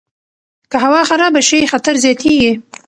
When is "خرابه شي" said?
1.09-1.59